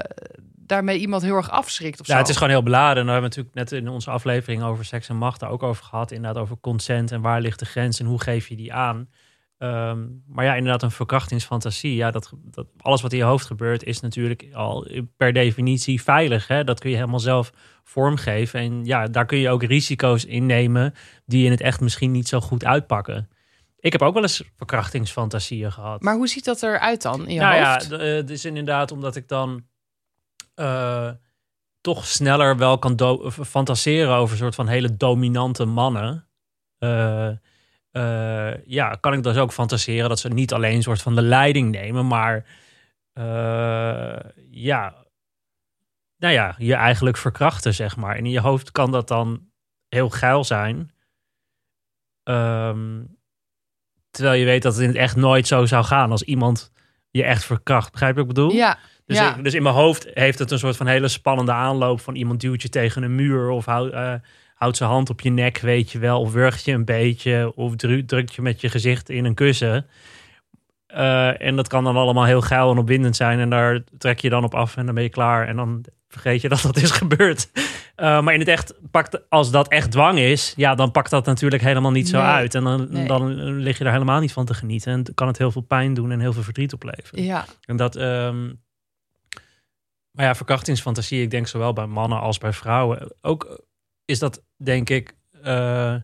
[0.56, 2.20] daarmee iemand heel erg afschrikt of Ja, zo.
[2.20, 2.98] het is gewoon heel beladen.
[2.98, 5.84] En we hebben natuurlijk net in onze aflevering over seks en macht daar ook over
[5.84, 6.12] gehad.
[6.12, 9.10] Inderdaad over consent en waar ligt de grens en hoe geef je die aan.
[9.62, 11.96] Ehm, maar ja, inderdaad een verkrachtingsfantasie.
[11.96, 16.48] Ja, dat, dat, alles wat in je hoofd gebeurt is natuurlijk al per definitie veilig.
[16.48, 16.64] Hè?
[16.64, 17.52] Dat kun je helemaal zelf
[17.84, 18.60] vormgeven.
[18.60, 20.94] En ja, daar kun je ook risico's in nemen
[21.26, 23.30] die in het echt misschien niet zo goed uitpakken.
[23.80, 26.02] Ik heb ook wel eens verkrachtingsfantasieën gehad.
[26.02, 27.90] Maar hoe ziet dat eruit dan in je nou hoofd?
[27.90, 29.66] ja, eh, het is inderdaad omdat ik dan
[30.54, 31.10] eh,
[31.82, 32.98] toch sneller wel kan
[33.32, 36.28] f- fantaseren over een soort van hele dominante mannen.
[36.78, 37.30] Eh,
[37.92, 41.22] eh, ja, kan ik dus ook fantaseren dat ze niet alleen een soort van de
[41.22, 42.46] leiding nemen, maar
[43.14, 44.96] eh, ja,
[46.18, 48.16] nou ja, je eigenlijk verkrachten, zeg maar.
[48.16, 49.50] En in je hoofd kan dat dan
[49.90, 50.92] heel geil zijn.
[52.24, 53.04] Ehm,
[54.10, 56.72] terwijl je weet dat het in het echt nooit zo zou gaan als iemand
[57.12, 57.92] je echt verkracht.
[57.92, 58.52] Begrijp je wat ik bedoel?
[58.52, 59.36] ja, Dus, ja.
[59.38, 62.40] ik- dus in mijn hoofd heeft het een soort van hele spannende aanloop van iemand
[62.40, 64.14] duwt je tegen een muur of houdt, eh,
[64.62, 67.76] houdt zijn hand op je nek, weet je wel, of wurgt je een beetje of
[67.76, 69.86] dru- drukt je met je gezicht in een kussen.
[70.88, 74.30] Eh, en dat kan dan allemaal heel geil en opwindend zijn en daar trek je
[74.30, 76.92] dan op af en dan ben je klaar en dan vergeet je dat dat is
[76.92, 77.50] gebeurd.
[77.96, 81.26] Eh, maar in het echt pakt, als dat echt dwang is, ja, dan pakt dat
[81.26, 82.28] natuurlijk helemaal niet zo Nee.
[82.28, 82.56] uit.
[82.56, 83.08] En dan, Nee.
[83.08, 85.94] dan lig je daar helemaal niet van te genieten en kan het heel veel pijn
[85.94, 87.24] doen en heel veel verdriet opleveren.
[87.24, 87.46] ja.
[87.66, 88.46] En dat, ehm,
[90.12, 93.14] maar ja, verkrachtingsfantasie, ik denk zowel bij mannen als bij vrouwen.
[93.22, 93.62] Ook
[94.12, 95.96] is dat, denk ik, eh,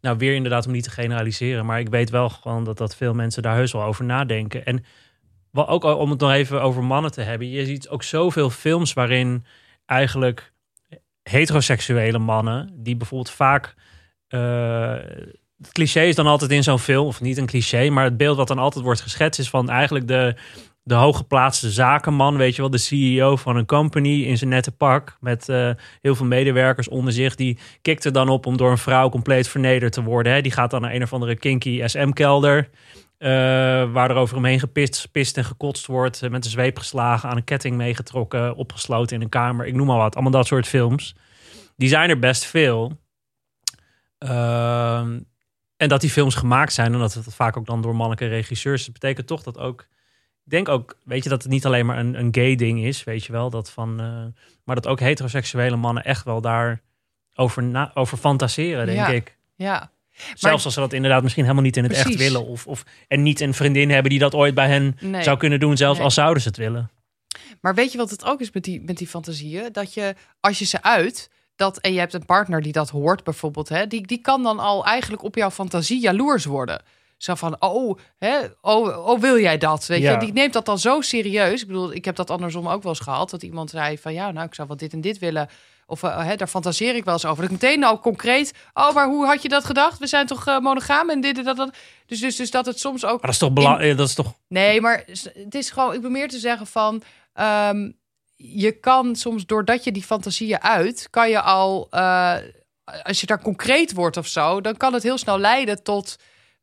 [0.00, 3.14] nou weer inderdaad om niet te generaliseren, maar ik weet wel gewoon dat, dat veel
[3.14, 4.66] mensen daar heus wel over nadenken.
[4.66, 4.84] En
[5.50, 8.92] wel ook om het nog even over mannen te hebben, je ziet ook zoveel films
[8.92, 9.44] waarin
[9.86, 10.52] eigenlijk
[11.22, 13.74] heteroseksuele mannen, die bijvoorbeeld vaak.
[14.28, 14.96] eh,
[15.58, 18.36] het cliché is dan altijd in zo'n film, of niet een cliché, maar het beeld
[18.36, 20.34] wat dan altijd wordt geschetst is van eigenlijk de,
[20.86, 25.16] de hooggeplaatste zakenman, weet je wel, de CEO van een company in zijn nette pak
[25.20, 25.70] met eh,
[26.00, 27.34] heel veel medewerkers onder zich.
[27.34, 30.32] Die kikt er dan op om door een vrouw compleet vernederd te worden.
[30.32, 30.40] Hè.
[30.40, 32.68] Die gaat dan naar een of andere kinky SM-kelder.
[33.18, 33.28] eh,
[33.92, 36.22] waar er over hem heen gepist, gepist en gekotst wordt.
[36.22, 39.66] eh, met een zweep geslagen, aan een ketting meegetrokken, opgesloten in een kamer.
[39.66, 40.14] Ik noem maar wat.
[40.14, 41.14] Allemaal dat soort films.
[41.76, 42.98] Die zijn er best veel.
[44.18, 45.20] Ehm,
[45.76, 48.84] en dat die films gemaakt zijn en dat het vaak ook dan door mannelijke regisseurs.
[48.84, 49.86] Dat betekent toch dat ook.
[50.46, 53.04] Ik denk ook, weet je, dat het niet alleen maar een, een gay ding is,
[53.04, 53.50] weet je wel.
[53.50, 56.80] Dat van, eh, maar dat ook heteroseksuele mannen echt wel daar
[57.34, 59.08] over, na, over fantaseren, denk Ja.
[59.08, 59.36] ik.
[59.54, 59.90] Ja,
[60.34, 62.46] Zelfs als ze dat inderdaad misschien helemaal niet in het echt willen.
[62.46, 65.22] Of, of, en niet een vriendin hebben die dat ooit bij hen nee.
[65.22, 66.04] zou kunnen doen, zelfs Nee.
[66.04, 66.90] als zouden ze het willen.
[67.60, 69.72] Maar weet je wat het ook is met die, met die fantasieën?
[69.72, 73.24] Dat je, als je ze uit, dat, en je hebt een partner die dat hoort
[73.24, 76.82] bijvoorbeeld, hè, die, die kan dan al eigenlijk op jouw fantasie jaloers worden.
[77.16, 79.86] Zo van, oh, hè, oh, oh wil jij dat?
[79.86, 80.12] Weet Ja.
[80.12, 81.60] je, die neemt dat dan zo serieus.
[81.60, 83.30] Ik bedoel, ik heb dat andersom ook wel eens gehad.
[83.30, 85.48] Dat iemand zei van, ja, nou, ik zou wel dit en dit willen.
[85.86, 87.42] Of eh, hè, daar fantaseer ik wel eens over.
[87.42, 89.98] Dat ik meteen al concreet, oh, maar hoe had je dat gedacht?
[89.98, 91.74] We zijn toch eh, monogaam en dit en dat, dat.
[92.06, 93.96] Dus, dus, dus dat het soms ook Maar dat is toch belangrijk?
[93.96, 94.32] Dat is toch.
[94.48, 97.02] Nee, maar het is gewoon, ik ben meer te zeggen van,
[97.32, 97.90] ehm,
[98.36, 102.34] je kan soms doordat je die fantasieën uit, kan je al, eh,
[103.02, 106.16] als je daar concreet wordt of zo, dan kan het heel snel leiden tot,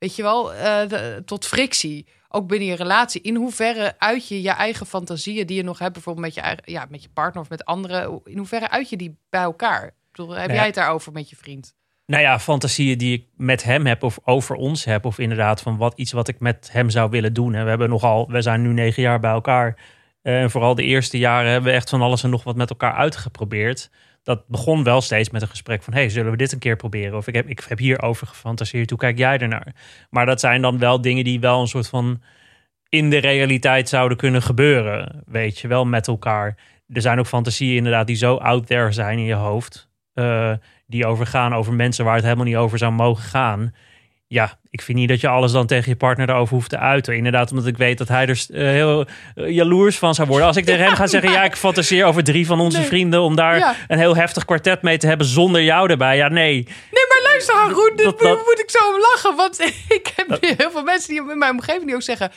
[0.04, 2.06] weet je wel, eh, de- tot frictie.
[2.30, 3.22] Ook binnen je relatie.
[3.22, 6.64] In hoeverre uit je je eigen fantasieën die je nog hebt, bijvoorbeeld met je, eigen,
[6.66, 9.86] ja, met je partner of met anderen, in hoeverre uit je die bij elkaar?
[9.86, 10.56] Ik bedoel, heb Nee.
[10.56, 11.74] jij het daarover met je vriend?
[12.06, 15.06] Nou ja, fantasieën die ik met hem heb of over ons heb.
[15.06, 17.54] Of inderdaad van wat, iets wat ik met hem zou willen doen.
[17.56, 19.78] En we hebben nogal, we zijn nu negen jaar bij elkaar.
[20.22, 22.70] Eh, En vooral de eerste jaren hebben we echt van alles en nog wat met
[22.70, 23.90] elkaar uitgeprobeerd.
[24.24, 25.94] Dat begon wel steeds met een gesprek van...
[25.94, 27.18] hey, zullen we dit een keer proberen?
[27.18, 29.76] Of ik heb, ik heb hierover gefantaseerd, hoe kijk jij ernaar?
[30.10, 32.22] Maar dat zijn dan wel dingen die wel een soort van...
[32.90, 35.24] in de realiteit zouden kunnen gebeuren.
[35.26, 36.58] Weet je, wel met elkaar.
[36.88, 39.90] Er zijn ook fantasieën inderdaad die zo out there zijn in je hoofd...
[40.14, 40.54] eh,
[40.88, 43.74] die overgaan over mensen waar het helemaal niet over zou mogen gaan.
[44.34, 47.16] Ja, ik vind niet dat je alles dan tegen je partner erover hoeft te uiten.
[47.16, 50.48] Inderdaad, omdat ik weet dat hij er eh, heel eh, jaloers van zou worden.
[50.48, 52.88] Als ik tegen hem ga zeggen, ja, ik fantaseer over drie van onze Nee.
[52.88, 53.76] vrienden om daar Ja.
[53.88, 56.18] een heel heftig kwartet mee te hebben zonder jou erbij.
[56.18, 56.54] Ja, nee.
[56.92, 59.36] Nee, maar luister, Haroon, dit Dat- moet, dat- moet ik zo om lachen.
[59.36, 59.60] Want
[60.00, 62.32] ik heb heel veel mensen die in mijn omgeving die ook zeggen...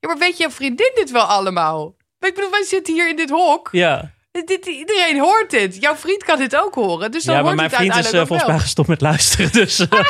[0.00, 1.94] Ja, maar weet je, vriendin dit wel allemaal?
[2.20, 3.68] Ik bedoel, wij zitten hier in dit hok.
[3.72, 4.10] Ja,
[4.44, 5.80] Dit, iedereen hoort dit.
[5.80, 7.10] Jouw vriend kan dit ook horen.
[7.10, 9.52] Dus dan ja maar hoort mijn vriend is eh, volgens mij gestopt met luisteren.
[9.62, 10.00] Dus eh,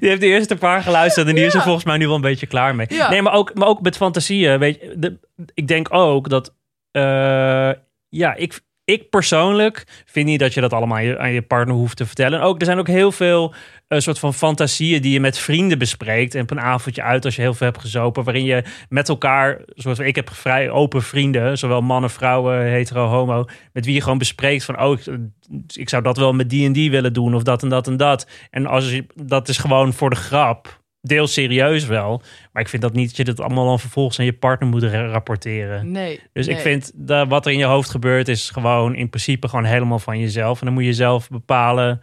[0.00, 2.20] die heeft de eerste paar geluisterd en die is er volgens mij nu wel een
[2.20, 2.86] beetje klaar mee.
[2.90, 3.10] Ja.
[3.10, 4.58] Nee, maar ook, maar ook met fantasieën.
[4.58, 5.18] Weet je, de,
[5.54, 6.54] ik denk ook dat.
[6.90, 7.70] eh,
[8.08, 8.60] ja, ik,
[8.92, 12.06] ik persoonlijk vind niet dat je dat allemaal aan je, aan je partner hoeft te
[12.06, 12.38] vertellen.
[12.38, 13.54] En ook, er zijn ook heel veel
[13.88, 16.34] een soort van fantasieën die je met vrienden bespreekt.
[16.34, 18.24] En op een avondje uit als je heel veel hebt gezopen.
[18.24, 21.58] Waarin je met elkaar, van, ik heb vrij open vrienden.
[21.58, 23.44] Zowel mannen, vrouwen, hetero, homo.
[23.72, 25.18] Met wie je gewoon bespreekt van, oh, ik,
[25.74, 27.34] ik zou dat wel met die en die willen doen.
[27.34, 28.26] Of dat en dat en dat.
[28.50, 30.79] En als je, dat is gewoon voor de grap.
[31.02, 32.22] Deels serieus wel.
[32.52, 34.82] Maar ik vind dat niet dat je dat allemaal dan vervolgens aan je partner moet
[34.82, 35.90] ra- rapporteren.
[35.90, 36.20] Nee.
[36.32, 39.64] Dus ik vind dat wat er in je hoofd gebeurt, is gewoon in principe gewoon
[39.64, 40.58] helemaal van jezelf.
[40.60, 42.02] En dan moet je zelf bepalen.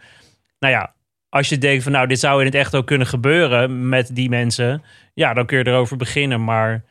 [0.59, 0.93] Nou ja,
[1.29, 4.29] als je denkt van nou, dit zou in het echt ook kunnen gebeuren met die
[4.29, 4.83] mensen.
[5.13, 6.43] Ja, dan kun je erover beginnen.
[6.43, 6.83] Maar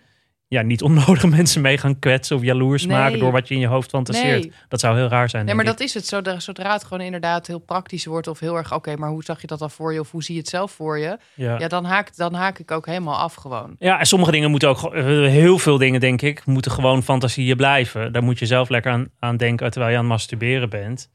[0.48, 2.96] ja, niet onnodig mensen mee gaan kwetsen of jaloers Nee.
[2.96, 4.42] maken door wat je in je hoofd fantaseert.
[4.42, 4.52] Nee.
[4.68, 5.44] Dat zou heel raar zijn.
[5.44, 6.06] Nee, maar dat is het.
[6.06, 8.26] Zodra, zodra het gewoon inderdaad heel praktisch wordt...
[8.26, 10.00] of heel erg, oké, maar hoe zag je dat dan voor je...
[10.00, 11.18] of hoe zie je het zelf voor je?
[11.34, 11.58] Ja.
[11.58, 13.76] Ja, dan haak, dan haak ik ook helemaal af gewoon.
[13.78, 17.56] Ja, en sommige dingen moeten ook, eh, heel veel dingen denk ik, moeten gewoon fantasieën
[17.56, 18.12] blijven.
[18.12, 21.10] Daar moet je zelf lekker aan, aan denken terwijl je aan het masturberen bent.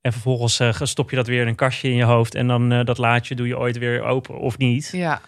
[0.00, 2.72] En vervolgens eh, stop je dat weer in een kastje in je hoofd en dan
[2.72, 4.88] eh, dat laadje doe je ooit weer open of niet.
[4.92, 5.20] Ja.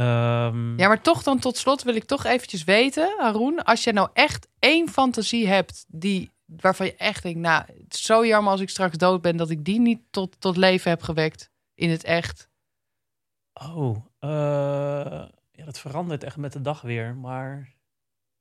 [0.00, 3.92] Ehm, Ja, maar toch dan tot slot wil ik toch eventjes weten, Haroon, als je
[3.92, 8.52] nou echt één fantasie hebt die waarvan je echt denkt, nou, het is zo jammer
[8.52, 11.90] als ik straks dood ben dat ik die niet tot, tot leven heb gewekt in
[11.90, 12.48] het echt.
[13.52, 14.30] Oh, eh,
[15.50, 17.16] ja, dat verandert echt met de dag weer.
[17.16, 17.74] Maar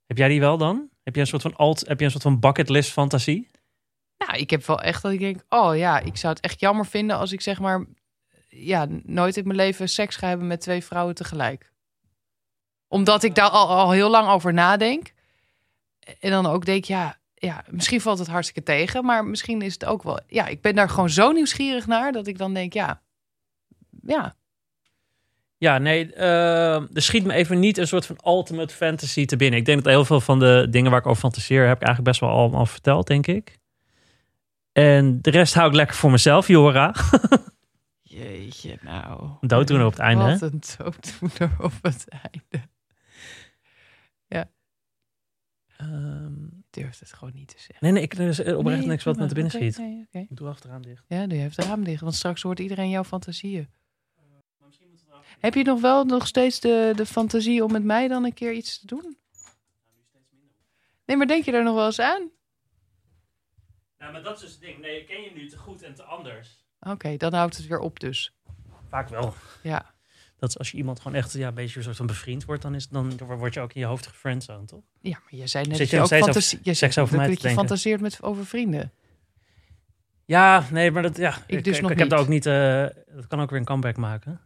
[0.06, 0.90] heb jij die wel dan?
[1.04, 3.50] Heb je een soort van alt, heb je een soort van bucketlist fantasie?
[4.18, 6.86] Nou, ik heb wel echt dat ik denk, oh ja, ik zou het echt jammer
[6.86, 7.86] vinden als ik zeg maar,
[8.50, 11.72] ja, nooit in mijn leven seks ga hebben met twee vrouwen tegelijk.
[12.88, 15.14] Omdat ik daar al, al heel lang over nadenk.
[16.20, 19.86] En dan ook denk, ja, ja, misschien valt het hartstikke tegen, maar misschien is het
[19.86, 23.02] ook wel, ja, ik ben daar gewoon zo nieuwsgierig naar dat ik dan denk, ja,
[24.06, 24.36] ja,
[25.58, 29.60] Ja, nee, eh, er schiet me even niet een soort van ultimate fantasy te binnen.
[29.60, 32.04] Ik denk dat heel veel van de dingen waar ik over fantaseer heb ik eigenlijk
[32.04, 33.58] best wel allemaal verteld, denk ik.
[34.72, 36.96] En de rest hou ik lekker voor mezelf, Jora.
[38.10, 39.30] jeetje, nou.
[39.42, 40.46] Dooddoener op het einde, Wat hè?
[40.46, 42.68] een dooddoener op het einde.
[45.78, 47.78] Ehm, Ik durf het gewoon niet te zeggen.
[47.80, 49.78] nee, nee, ik, er is oprecht Nee, niks wat me te binnen schiet.
[49.78, 50.08] nee.
[50.12, 51.04] Ik doe achteraan dicht.
[51.08, 53.70] Ja, doe je even het raam dicht, want straks hoort iedereen jouw fantasieën.
[55.40, 58.54] Heb je nog wel nog steeds de, de fantasie om met mij dan een keer
[58.54, 59.18] iets te doen?
[61.06, 62.30] Nee, maar denk je daar nog wel eens aan?
[63.98, 64.80] Nou, maar dat is dus het ding.
[64.80, 66.66] Nee, ik ken je nu te goed en te anders.
[66.80, 68.34] Oké, dan houdt het weer op dus.
[68.90, 69.34] Vaak wel.
[69.64, 69.94] Ja.
[70.38, 72.62] Dat is als je iemand gewoon echt ja, een beetje een soort van bevriend wordt,
[72.62, 74.84] dan, is, dan word je ook in je hoofd gefriendzoned, toch?
[75.02, 76.60] Ja, maar je zei net Zit dat je ook fantasie...
[76.62, 78.92] Je seks over mij dat te je fantaseert met, over vrienden.
[80.26, 82.10] Ja, nee, maar dat, ja, Ik dus nog ik heb niet.
[82.10, 84.42] daar ook niet, eh, dat kan ook weer een comeback maken.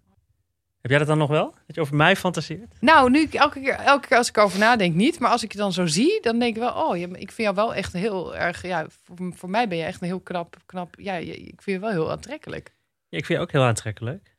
[0.83, 1.53] Heb jij dat dan nog wel?
[1.65, 2.73] Dat je over mij fantaseert?
[2.79, 5.19] Nou, nu elke keer, elke keer als ik over nadenk niet.
[5.19, 6.73] Maar als ik je dan zo zie, dan denk ik wel...
[6.73, 8.61] Oh, ik vind jou wel echt heel erg...
[8.61, 10.57] Ja, voor, voor mij ben je echt een heel knap...
[10.65, 12.73] knap ja, ik vind je wel heel aantrekkelijk.
[13.07, 14.35] Ja, ik vind je ook heel aantrekkelijk.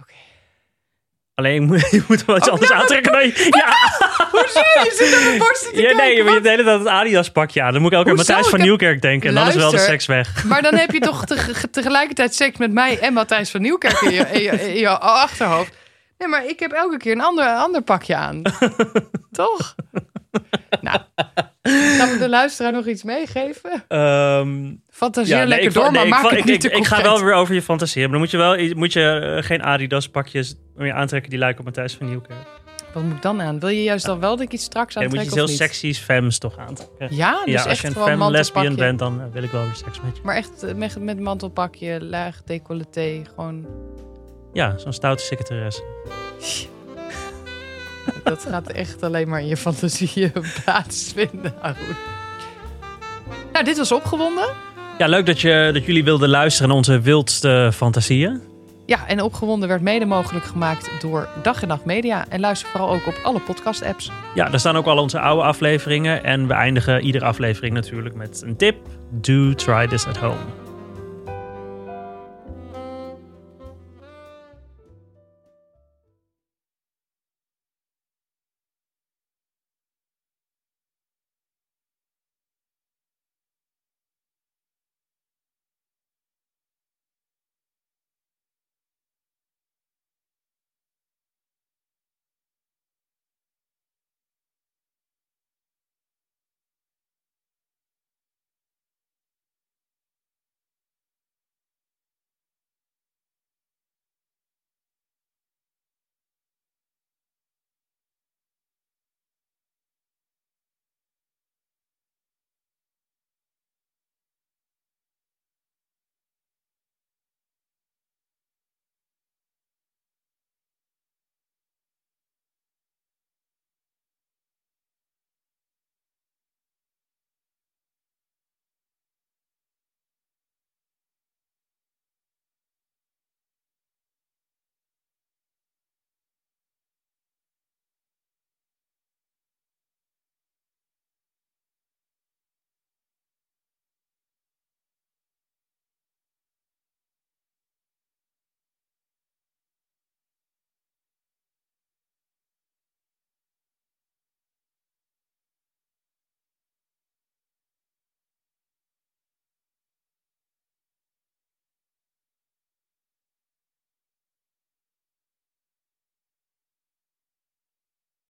[0.00, 0.14] Oké.
[1.34, 3.48] Alleen je moet, je moet wel iets Oh, anders nou, aantrekken dan je...
[3.62, 4.60] Ja, Hoezo?
[4.60, 7.30] Je zit aan mijn borsten te ja nee, maar je de hele tijd het Adidas
[7.30, 7.72] pakje aan.
[7.72, 8.16] Dan moet ik elke keer?
[8.18, 9.28] Matthijs van Ik heb- Nieuwkerk denken.
[9.28, 10.44] En dan is wel de seks weg.
[10.44, 14.10] Maar dan heb je toch te- tegelijkertijd seks met mij en Matthijs van Nieuwkerk in
[14.10, 15.72] je, in je, in je achterhoofd.
[16.18, 18.42] Nee, maar ik heb elke keer een ander, ander pakje aan.
[19.32, 19.74] toch?
[20.80, 20.98] Nou,
[21.98, 23.84] gaan we de luisteraar nog iets meegeven?
[23.88, 26.70] Ehm, Fantaseer nee, lekker ik door, nee, maar ik maak val- het ik, niet ik,
[26.70, 28.10] te ik ga wel weer over je fantaseren.
[28.10, 31.58] Maar dan moet je wel moet je, eh, geen Adidas pakjes meer aantrekken die lijken
[31.58, 32.38] op Matthijs van Nieuwkerk.
[32.96, 33.58] Wat moet ik dan aan?
[33.58, 35.56] Wil je juist dan wel dat ik iets straks Ja, dan moet je aantrek heel
[35.56, 37.16] sexy's femmes toch aantrekken.
[37.16, 39.62] Ja, dus ja, echt als je een femme lesbian bent, dan eh, wil ik wel
[39.62, 40.22] weer seks met je.
[40.24, 43.66] Maar echt eh, met, met mantelpakje, laag decolleté, gewoon...
[44.52, 45.82] Ja, zo'n stoute secretaresse.
[48.24, 50.32] Dat gaat echt alleen maar in je fantasieën
[50.64, 51.54] plaatsvinden.
[53.52, 54.48] Nou, dit was opgewonden.
[54.98, 58.55] Ja, leuk dat, je, dat jullie wilden luisteren naar onze wildste fantasieën.
[58.86, 62.24] Ja, en opgewonden werd mede mogelijk gemaakt door Dag en Nacht Media.
[62.28, 64.10] En luister vooral ook op alle podcast-apps.
[64.34, 66.24] Ja, daar staan ook al onze oude afleveringen.
[66.24, 68.76] En we eindigen iedere aflevering natuurlijk met een tip.
[69.10, 70.65] Do try this at home.